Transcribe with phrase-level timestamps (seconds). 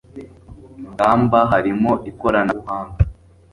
[0.91, 2.99] ngamba harimo ikoranabuhanga